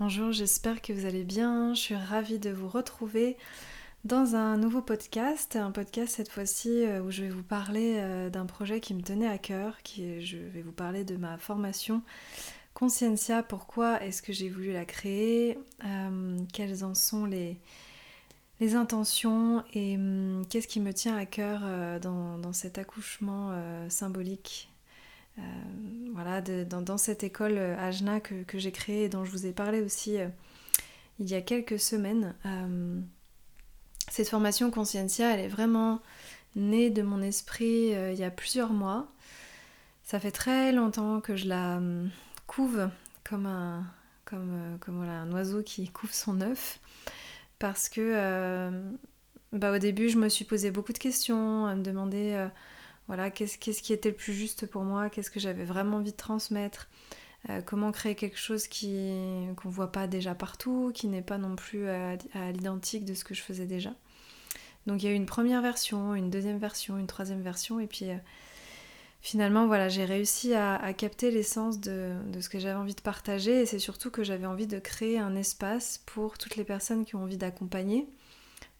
[0.00, 1.74] Bonjour, j'espère que vous allez bien.
[1.74, 3.36] Je suis ravie de vous retrouver
[4.04, 8.30] dans un nouveau podcast, un podcast cette fois-ci euh, où je vais vous parler euh,
[8.30, 12.02] d'un projet qui me tenait à cœur, qui je vais vous parler de ma formation
[12.74, 17.58] Consciencia, pourquoi est-ce que j'ai voulu la créer, euh, quelles en sont les,
[18.76, 21.62] intentions et hum, qu'est-ce qui me tient à cœur
[21.98, 23.52] dans, cet accouchement
[23.88, 24.70] symbolique?
[25.38, 25.42] Euh,
[26.12, 29.52] voilà, dans, cette école Ajna euh, que, que j'ai créée et dont je vous ai
[29.52, 30.28] parlé aussi euh,
[31.20, 32.34] il y a quelques semaines.
[34.08, 36.00] cette formation Consciencia, elle est vraiment
[36.54, 39.08] née de mon esprit il y a plusieurs mois.
[40.04, 41.80] Ça fait très longtemps que je la
[42.46, 42.88] couve
[43.28, 43.84] comme un,
[44.26, 46.78] comme, comme voilà, un oiseau qui couve son œuf.
[47.58, 48.70] Parce que
[49.52, 52.48] bah, au début, je me suis posé beaucoup de questions, à me demander
[53.08, 56.16] voilà, qu'est-ce, qui était le plus juste pour moi, qu'est-ce que j'avais vraiment envie de
[56.16, 56.88] transmettre,
[57.48, 59.14] euh, comment créer quelque chose qui,
[59.56, 62.16] qu'on voit pas déjà partout, qui n'est pas non plus à,
[62.52, 63.94] l'identique de ce que je faisais déjà?
[64.86, 67.86] Donc il y a eu une première version, une deuxième version, une troisième version, et
[67.86, 68.16] puis euh,
[69.22, 73.66] finalement voilà, j'ai réussi à, capter l'essence de, ce que j'avais envie de partager, et
[73.66, 77.22] c'est surtout que j'avais envie de créer un espace pour toutes les personnes qui ont
[77.22, 78.06] envie d'accompagner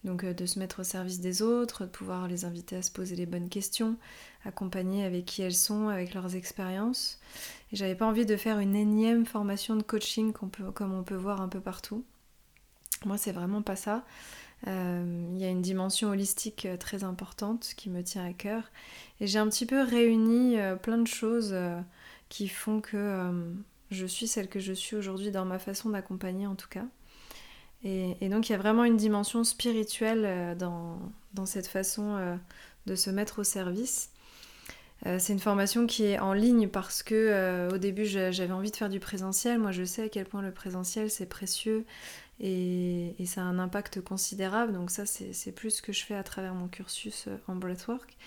[0.03, 2.91] donc euh, de se mettre au service des autres, de pouvoir les inviter à se
[2.91, 3.97] poser les bonnes questions,
[4.45, 7.19] accompagner avec qui elles sont, avec leurs expériences.
[7.71, 11.41] Et j'avais pas envie de faire une énième formation de coaching comme on peut voir
[11.41, 12.03] un peu partout.
[13.05, 14.05] Moi, c'est vraiment pas ça.
[14.67, 18.63] Euh, il y a une dimension holistique euh, très importante qui me tient à cœur.
[19.21, 21.55] Et j'ai un petit peu réuni plein de choses
[22.29, 23.31] qui font que
[23.91, 26.85] je suis celle que je suis aujourd'hui dans ma façon d'accompagner en tout cas.
[27.83, 30.99] Et, donc il y a vraiment une dimension spirituelle euh, dans,
[31.33, 32.35] dans cette façon euh,
[32.85, 34.11] de se mettre au service.
[35.05, 38.75] Euh, c'est une formation qui est en ligne parce que au début j'avais envie de
[38.75, 39.59] faire du présentiel.
[39.59, 41.85] Moi je sais à quel point le présentiel c'est précieux
[42.41, 44.73] et, et, ça a un impact considérable.
[44.73, 48.17] Donc ça c'est plus ce que je fais à travers mon cursus en breathwork.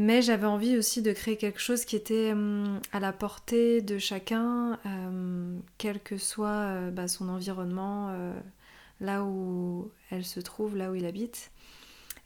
[0.00, 3.98] Mais j'avais envie aussi de créer quelque chose qui était hum, à la portée de
[3.98, 8.32] chacun, hum, quel que soit euh, bah, son environnement, euh,
[9.00, 11.50] là où elle se trouve, là où il habite.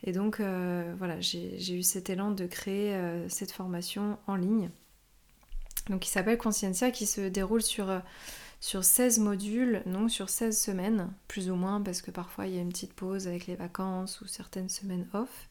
[0.04, 2.94] Et donc euh, voilà, j'ai eu cet élan de créer
[3.28, 4.68] cette formation en ligne.
[5.88, 8.02] Donc qui s'appelle Consciencia, qui se déroule sur,
[8.60, 12.58] sur 16 modules, non sur 16 semaines, plus ou moins, parce que parfois il y
[12.58, 15.48] a une petite pause avec les vacances ou certaines semaines off.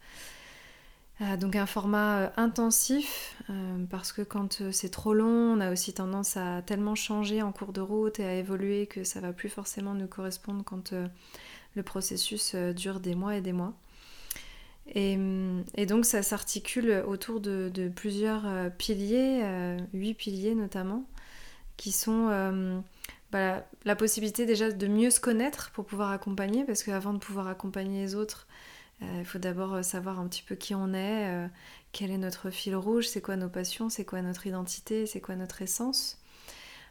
[1.20, 5.72] Euh, donc un format euh, intensif, euh, parce que quand c'est trop long, on a
[5.72, 9.34] aussi tendance à tellement changer en cours de route et à évoluer que ça va
[9.34, 10.94] plus forcément nous correspondre quand
[11.76, 13.74] le processus dure des mois et des mois.
[14.94, 15.16] Et,
[15.86, 18.44] donc ça s'articule autour de, plusieurs
[18.78, 19.44] piliers,
[19.94, 21.06] huit piliers notamment,
[21.78, 22.84] qui sont
[23.32, 27.48] bah, la possibilité déjà de mieux se connaître pour pouvoir accompagner, parce qu'avant de pouvoir
[27.48, 28.48] accompagner les autres,
[29.01, 31.47] il faut d'abord euh, savoir un petit peu qui on est, euh,
[31.91, 35.35] quel est notre fil rouge, c'est quoi nos passions, c'est quoi notre identité, c'est quoi
[35.35, 36.19] notre essence.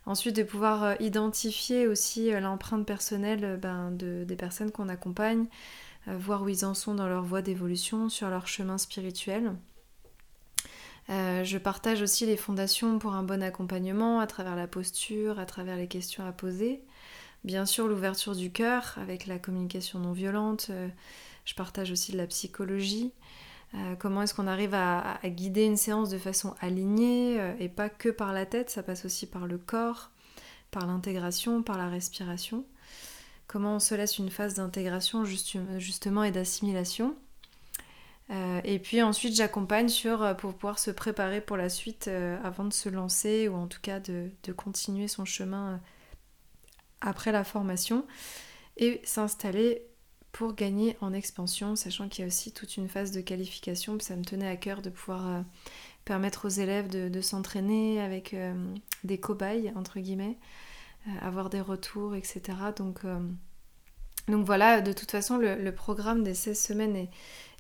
[0.07, 5.47] Ensuite, de pouvoir identifier aussi l'empreinte personnelle ben, des personnes qu'on accompagne,
[6.07, 9.53] voir où ils en sont dans leur voie d'évolution, sur leur chemin spirituel.
[11.11, 15.77] je partage aussi les fondations pour un bon accompagnement à travers la posture, à travers
[15.77, 16.83] les questions à poser.
[17.45, 20.71] Bien sûr, l'ouverture du cœur avec la communication non violente,
[21.45, 23.13] je partage aussi de la psychologie.
[23.75, 27.89] Euh, comment est-ce qu'on arrive à, guider une séance de façon alignée euh, et pas
[27.89, 30.11] que par la tête, ça passe aussi par le corps,
[30.71, 32.65] par l'intégration, par la respiration.
[33.47, 37.17] Comment on se laisse une phase d'intégration justement et d'assimilation.
[38.31, 42.09] Euh, et puis ensuite j'accompagne sur pour pouvoir se préparer pour la suite
[42.45, 45.81] avant de se lancer ou en tout cas de continuer son chemin
[47.01, 48.07] après la formation
[48.77, 49.90] et s'installer
[50.33, 54.17] pour gagner en expansion, sachant qu'il y a aussi toute une phase de qualification, ça
[54.17, 55.45] me tenait à cœur de pouvoir
[56.05, 58.35] permettre aux élèves de, s'entraîner avec
[59.05, 60.39] des cobayes, entre guillemets,
[61.21, 62.41] avoir des retours, etc.
[62.77, 63.01] Donc,
[64.29, 67.09] voilà, de toute façon, le, programme des 16 semaines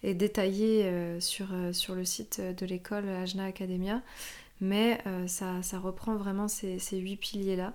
[0.04, 4.00] est, détaillé sur, le site de l'école Ajna Academia
[4.60, 7.72] mais euh, ça, ça, reprend vraiment ces, huit piliers-là.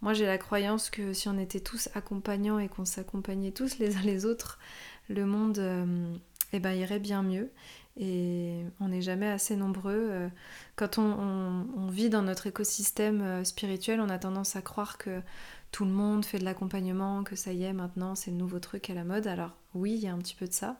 [0.00, 3.96] Moi j'ai la croyance que si on était tous accompagnants et qu'on s'accompagnait tous les
[3.96, 4.58] uns les autres,
[5.08, 6.14] le monde euh,
[6.52, 7.50] eh ben, irait bien mieux.
[8.00, 10.08] Et on n'est jamais assez nombreux.
[10.10, 10.28] Euh,
[10.76, 15.20] quand on, vit dans notre écosystème spirituel, on a tendance à croire que
[15.72, 18.88] tout le monde fait de l'accompagnement, que ça y est, maintenant c'est le nouveau truc
[18.90, 19.26] à la mode.
[19.26, 20.76] Alors oui, il y a un petit peu de ça.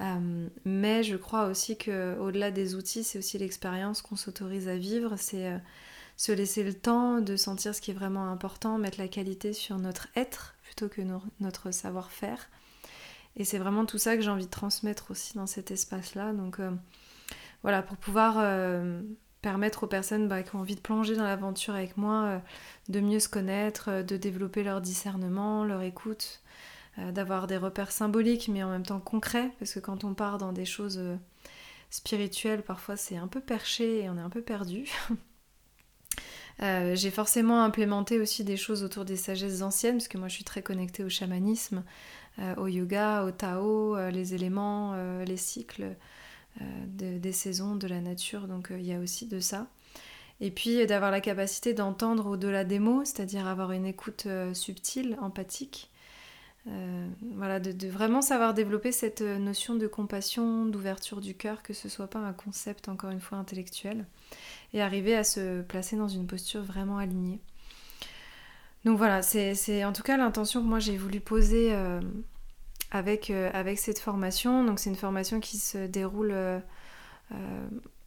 [0.00, 4.76] Euh, mais je crois aussi que au-delà des outils, c'est aussi l'expérience qu'on s'autorise à
[4.76, 5.58] vivre, c'est euh,
[6.18, 9.78] se laisser le temps de sentir ce qui est vraiment important, mettre la qualité sur
[9.78, 11.00] notre être plutôt que
[11.40, 12.50] notre savoir-faire.
[13.36, 16.34] Et c'est vraiment tout ça que j'ai envie de transmettre aussi dans cet espace-là.
[16.34, 16.72] Donc euh,
[17.62, 18.44] voilà, pour pouvoir
[19.40, 22.42] permettre aux personnes bah, qui ont envie de plonger dans l'aventure avec moi
[22.90, 26.42] de mieux se connaître, de développer leur discernement, leur écoute,
[26.98, 30.38] euh, d'avoir des repères symboliques mais en même temps concrets, parce que quand on part
[30.38, 31.16] dans des choses euh,
[31.90, 34.90] spirituelles, parfois c'est un peu perché et on est un peu perdu.
[36.60, 40.34] Euh, j'ai forcément implémenté aussi des choses autour des sagesses anciennes, parce que moi je
[40.34, 41.84] suis très connectée au chamanisme,
[42.56, 44.94] au yoga, au Tao, les éléments,
[45.24, 45.96] les cycles
[46.60, 49.66] des saisons, de la nature, donc il y a aussi de ça.
[50.40, 55.90] Et puis d'avoir la capacité d'entendre au-delà des mots, c'est-à-dire avoir une écoute subtile, empathique,
[56.66, 61.72] euh, voilà, de, vraiment savoir développer cette euh, notion de compassion, d'ouverture du cœur, que
[61.72, 64.06] ce soit pas un concept encore une fois intellectuel,
[64.74, 67.40] et arriver à se placer dans une posture vraiment alignée.
[68.84, 72.00] Donc voilà, c'est en tout cas l'intention que moi j'ai voulu poser euh,
[72.90, 73.32] avec,
[73.76, 74.64] cette formation.
[74.64, 76.34] Donc c'est une formation qui se déroule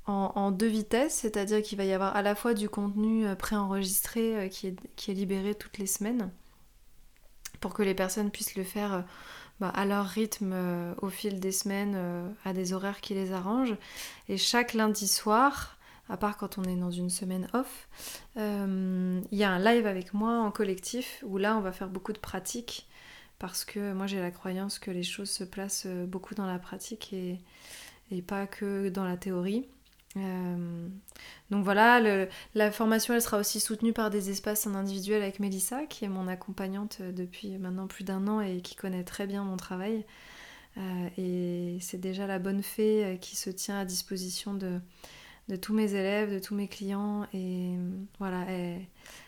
[0.07, 4.75] en, deux vitesses, c'est-à-dire qu'il va y avoir à la fois du contenu préenregistré qui,
[4.95, 6.31] qui est libéré toutes les semaines
[7.61, 9.01] pour que les personnes puissent le faire euh,
[9.61, 13.31] bah, à leur rythme euh, au fil des semaines, euh, à des horaires qui les
[13.31, 13.77] arrangent.
[14.27, 15.77] Et chaque lundi soir,
[16.09, 17.87] à part quand on est dans une semaine off,
[18.35, 22.11] il y a un live avec moi en collectif où là on va faire beaucoup
[22.11, 22.87] de pratiques
[23.39, 27.13] parce que moi j'ai la croyance que les choses se placent beaucoup dans la pratique
[27.13, 29.67] et pas que dans la théorie.
[31.51, 32.01] Euh, donc voilà,
[32.55, 36.09] la formation elle sera aussi soutenue par des espaces en individuel avec Mélissa, qui est
[36.09, 40.05] mon accompagnante depuis maintenant plus d'un an et qui connaît très bien mon travail.
[40.77, 44.79] Euh, et c'est déjà la bonne fée euh, qui se tient à disposition de,
[45.57, 47.27] tous mes élèves, de tous mes clients.
[47.33, 47.75] Et
[48.19, 48.45] voilà,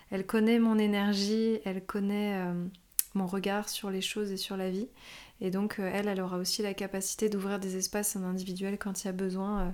[0.09, 2.39] elle, connaît mon énergie, elle connaît
[3.13, 4.87] mon regard sur les choses et sur la vie.
[5.41, 9.07] Et donc elle, elle aura aussi la capacité d'ouvrir des espaces en individuel quand il
[9.07, 9.73] y a besoin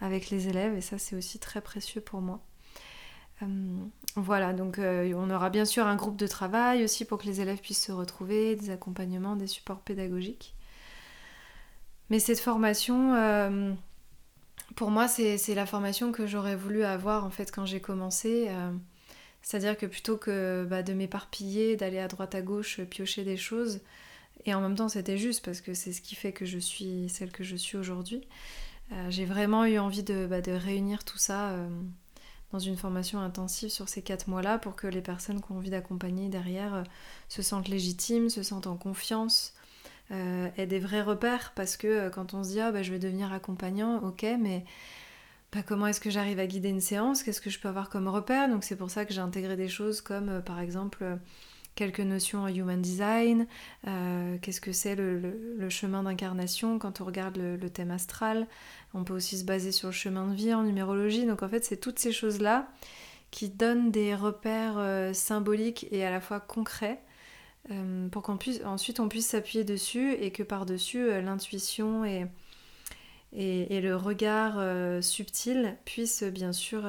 [0.00, 2.40] avec les élèves et ça c'est aussi très précieux pour moi.
[3.42, 3.46] Euh,
[4.16, 7.40] voilà, donc euh, on aura bien sûr un groupe de travail aussi pour que les
[7.40, 10.54] élèves puissent se retrouver, des accompagnements, des supports pédagogiques.
[12.10, 13.72] Mais cette formation, euh,
[14.76, 18.48] pour moi, c'est la formation que j'aurais voulu avoir en fait quand j'ai commencé.
[19.48, 23.80] C'est-à-dire que plutôt que bah, de m'éparpiller, d'aller à droite à gauche, piocher des choses,
[24.44, 27.08] et en même temps c'était juste parce que c'est ce qui fait que je suis
[27.08, 28.28] celle que je suis aujourd'hui,
[28.92, 31.66] euh, j'ai vraiment eu envie de, bah, réunir tout ça euh,
[32.52, 35.70] dans une formation intensive sur ces quatre mois-là pour que les personnes qui ont envie
[35.70, 36.82] d'accompagner derrière euh,
[37.30, 39.54] se sentent légitimes, se sentent en confiance,
[40.10, 41.52] aient des vrais repères.
[41.54, 44.66] Parce que quand on se dit ah bah, je vais devenir accompagnant, ok, mais
[45.52, 47.22] bah, comment est-ce que j'arrive à guider une séance?
[47.22, 48.48] Qu'est-ce que je peux avoir comme repère?
[48.48, 51.18] Donc c'est pour ça que j'ai intégré des choses comme par exemple
[51.78, 53.46] quelques notions en human design,
[53.86, 58.48] euh, qu'est-ce que c'est le, chemin d'incarnation quand on regarde le, thème astral?
[58.94, 61.24] On peut aussi se baser sur le chemin de vie en numérologie.
[61.24, 62.68] Donc en fait, c'est toutes ces choses-là
[63.30, 67.00] qui donnent des repères euh, symboliques et à la fois concrets
[67.70, 72.26] euh, pour qu'on ensuite on puisse s'appuyer dessus et que par-dessus l'intuition et,
[73.32, 76.86] et, le regard subtil puissent bien sûr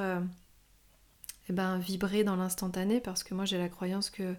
[1.48, 4.34] eh ben, vibrer dans l'instantané parce que moi j'ai la croyance que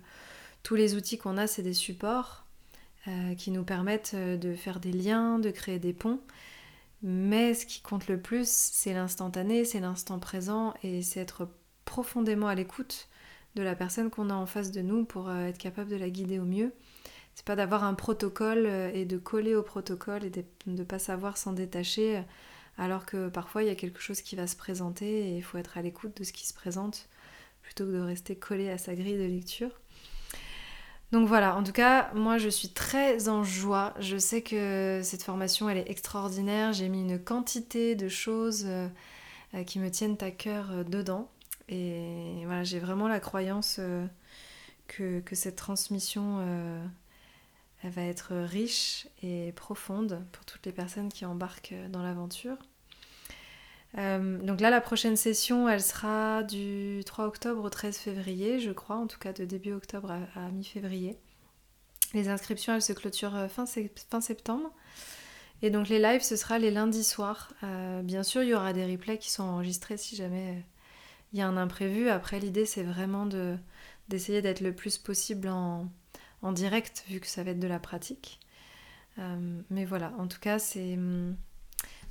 [0.63, 2.45] tous les outils qu'on a, c'est des supports
[3.07, 6.19] euh, qui nous permettent euh, de faire des liens, de créer des ponts.
[7.01, 11.47] Mais ce qui compte le plus, c'est l'instantané, c'est l'instant présent et c'est être
[11.83, 13.09] profondément à l'écoute
[13.55, 16.11] de la personne qu'on a en face de nous pour euh, être capable de la
[16.11, 16.73] guider au mieux.
[17.35, 21.37] C'est pas d'avoir un protocole et de coller au protocole et de ne pas savoir
[21.37, 22.23] s'en détacher
[22.77, 25.57] alors que parfois il y a quelque chose qui va se présenter et il faut
[25.57, 27.07] être à l'écoute de ce qui se présente
[27.61, 29.71] plutôt que de rester collé à sa grille de lecture.
[31.11, 33.93] Donc voilà, en tout cas, moi je suis très en joie.
[33.99, 36.71] Je sais que cette formation, elle est extraordinaire.
[36.71, 38.87] J'ai mis une quantité de choses euh,
[39.53, 41.29] euh, qui me tiennent à cœur euh, dedans.
[41.67, 43.79] Et voilà, j'ai vraiment la croyance
[44.87, 46.39] que, cette transmission,
[47.83, 52.57] elle va être riche et profonde pour toutes les personnes qui embarquent dans l'aventure.
[53.95, 58.97] donc là, la prochaine session, elle sera du 3 octobre au 13 février, je crois,
[58.97, 61.17] en tout cas de début octobre à, mi-février.
[62.13, 64.71] Les inscriptions, elles se clôturent fin, fin, septembre.
[65.61, 67.53] Et donc les lives, ce sera les lundis soirs.
[67.63, 70.61] Euh, bien sûr, il y aura des replays qui sont enregistrés si jamais euh,
[71.33, 72.09] il y a un imprévu.
[72.09, 73.57] Après, l'idée, c'est vraiment de,
[74.09, 75.87] d'essayer d'être le plus possible en,
[76.41, 78.39] en, direct, vu que ça va être de la pratique.
[79.19, 81.35] Euh, mais voilà, en tout cas, c'est, hum,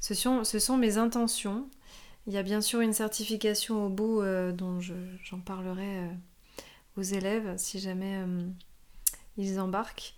[0.00, 1.68] ce, sont, mes intentions.
[2.26, 4.22] Il y a bien sûr une certification au bout
[4.52, 6.10] dont j'en parlerai
[6.96, 8.54] aux élèves si jamais hum,
[9.36, 10.14] ils embarquent.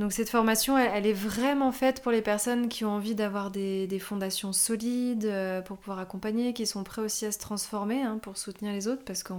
[0.00, 3.98] Donc cette formation, elle, est vraiment faite pour les personnes qui ont envie d'avoir des,
[4.00, 8.38] fondations solides, euh, pour pouvoir accompagner, qui sont prêts aussi à se transformer, hein, pour
[8.38, 9.34] soutenir les autres, parce que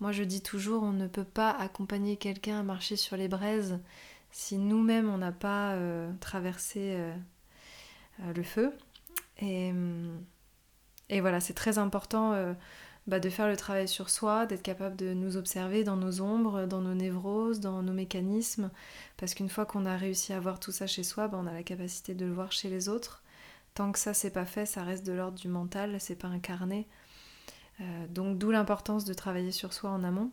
[0.00, 3.78] moi je dis toujours, on ne peut pas accompagner quelqu'un à marcher sur les braises
[4.32, 7.14] si nous-mêmes on n'a pas euh, traversé euh,
[8.34, 8.72] le feu.
[9.38, 9.72] Et,
[11.08, 12.54] et voilà, c'est très important
[13.06, 16.66] bah, de faire le travail sur soi, d'être capable de nous observer dans nos ombres,
[16.66, 18.70] dans nos névroses, dans nos mécanismes,
[19.16, 21.52] parce qu'une fois qu'on a réussi à voir tout ça chez soi, bah, on a
[21.52, 23.22] la capacité de le voir chez les autres.
[23.74, 26.86] Tant que ça c'est pas fait, ça reste de l'ordre du mental, c'est pas incarné.
[27.80, 30.30] Euh, donc d'où l'importance de travailler sur soi en amont.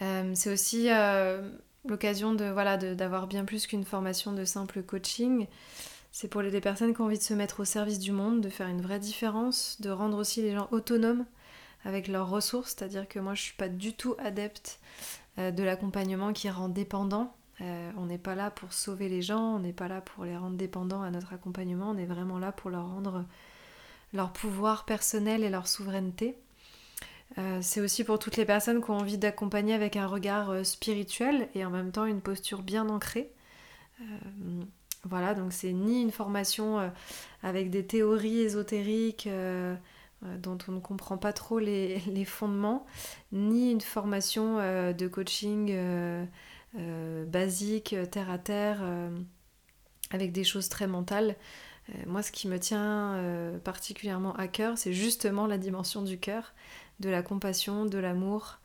[0.00, 1.50] Euh, c'est aussi euh,
[1.86, 5.46] l'occasion de voilà d'avoir bien plus qu'une formation de simple coaching.
[6.10, 8.48] C'est pour les personnes qui ont envie de se mettre au service du monde, de
[8.48, 11.26] faire une vraie différence, de rendre aussi les gens autonomes
[11.84, 12.74] avec leurs ressources.
[12.76, 14.80] C'est-à-dire que moi, je suis pas du tout adepte
[15.36, 17.36] de l'accompagnement qui rend dépendant.
[17.60, 20.56] On n'est pas là pour sauver les gens, on n'est pas là pour les rendre
[20.56, 23.24] dépendants à notre accompagnement, on est vraiment là pour leur rendre
[24.12, 26.36] leur pouvoir personnel et leur souveraineté.
[27.36, 31.48] Euh, c'est aussi pour toutes les personnes qui ont envie d'accompagner avec un regard spirituel
[31.54, 33.30] et en même temps une posture bien ancrée.
[35.04, 36.88] Voilà, donc c'est ni une formation euh,
[37.42, 39.74] avec des théories ésotériques euh,
[40.24, 42.84] euh, dont on ne comprend pas trop les, fondements,
[43.32, 45.76] ni une formation de coaching
[47.26, 48.82] basique, terre à terre,
[50.10, 51.36] avec des choses très mentales.
[52.06, 53.20] Moi, ce qui me tient
[53.64, 56.54] particulièrement à cœur, c'est justement la dimension du cœur,
[57.00, 58.58] de la compassion, de l'amour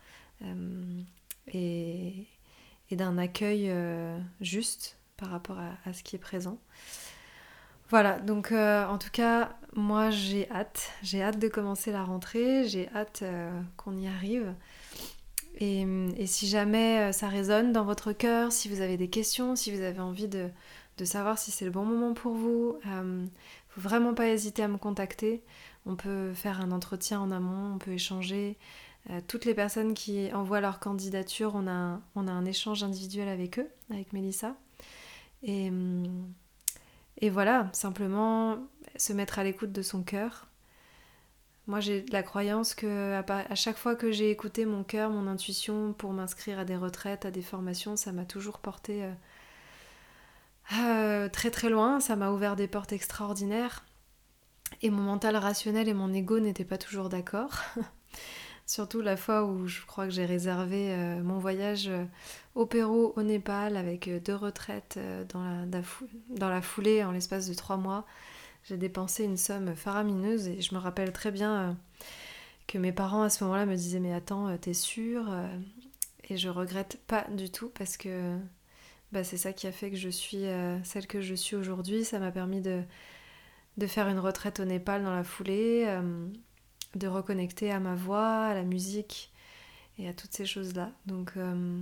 [1.53, 2.27] et
[2.91, 3.71] d'un accueil
[4.41, 6.57] juste par rapport à, ce qui est présent.
[7.89, 12.67] Voilà, donc euh, en tout cas, moi j'ai hâte, j'ai hâte de commencer la rentrée,
[12.67, 14.53] j'ai hâte euh, qu'on y arrive.
[15.59, 15.85] Et,
[16.25, 19.81] si jamais euh, ça résonne dans votre cœur, si vous avez des questions, si vous
[19.81, 20.49] avez envie de,
[21.05, 23.25] savoir si c'est le bon moment pour vous, ne
[23.69, 25.43] faut vraiment pas hésiter à me contacter.
[25.85, 28.57] On peut faire un entretien en amont, on peut échanger.
[29.27, 34.13] toutes les personnes qui envoient leur candidature, on a, un échange individuel avec eux, avec
[34.13, 34.55] Mélissa.
[35.41, 35.71] Et,
[37.19, 38.57] et voilà, simplement
[38.95, 40.47] se mettre à l'écoute de son cœur.
[41.67, 45.93] Moi, j'ai la croyance que à, chaque fois que j'ai écouté mon cœur, mon intuition
[45.93, 49.09] pour m'inscrire à des retraites, à des formations, ça m'a toujours porté
[50.71, 51.99] euh, très très loin.
[51.99, 53.85] Ça m'a ouvert des portes extraordinaires.
[54.81, 57.51] Et mon mental rationnel et mon ego n'étaient pas toujours d'accord.
[58.65, 62.05] Surtout la fois où je crois que j'ai réservé euh, mon voyage euh,
[62.55, 64.97] au Pérou, au Népal, avec deux retraites
[65.29, 65.81] dans la,
[66.29, 68.05] dans la foulée en l'espace de trois mois.
[68.63, 71.77] J'ai dépensé une somme faramineuse et je me rappelle très bien
[72.65, 75.29] que mes parents à ce moment-là me disaient Mais attends, t'es sûre
[76.29, 78.37] Et je regrette pas du tout parce que
[79.13, 80.45] bah, c'est ça qui a fait que je suis
[80.83, 82.03] celle que je suis aujourd'hui.
[82.03, 82.83] Ça m'a permis de,
[83.77, 85.87] de faire une retraite au Népal dans la foulée
[86.95, 89.31] de reconnecter à ma voix, à la musique
[89.97, 90.91] et à toutes ces choses-là.
[91.05, 91.81] Donc euh,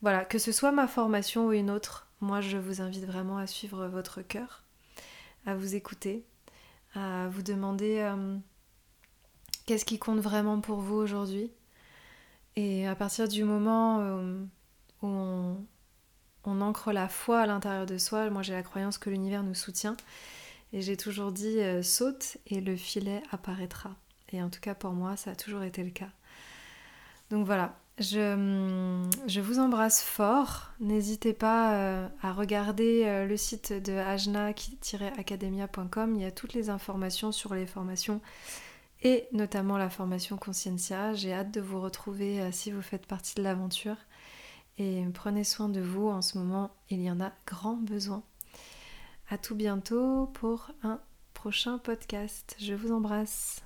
[0.00, 3.46] voilà, que ce soit ma formation ou une autre, moi je vous invite vraiment à
[3.46, 4.64] suivre votre cœur,
[5.46, 6.24] à vous écouter,
[6.94, 8.36] à vous demander euh,
[9.66, 11.50] qu'est-ce qui compte vraiment pour vous aujourd'hui.
[12.56, 14.44] Et à partir du moment euh,
[15.00, 15.66] où on,
[16.44, 19.54] on ancre la foi à l'intérieur de soi, moi j'ai la croyance que l'univers nous
[19.54, 19.96] soutient.
[20.72, 23.94] Et j'ai toujours dit saute et le filet apparaîtra.
[24.32, 26.08] Et en tout cas pour moi, ça a toujours été le cas.
[27.30, 30.70] Donc voilà, je, je vous embrasse fort.
[30.80, 36.14] N'hésitez pas euh, à regarder euh, le site de ajna-academia.com.
[36.16, 38.20] Il y a toutes les informations sur les formations
[39.02, 41.14] et notamment la formation Consciencia.
[41.14, 43.96] J'ai hâte de vous retrouver euh, si vous faites partie de l'aventure.
[44.78, 46.08] Et prenez soin de vous.
[46.08, 48.22] En ce moment, il y en a grand besoin.
[49.28, 51.00] À tout bientôt pour un
[51.34, 52.56] prochain podcast.
[52.58, 53.62] Je vous embrasse.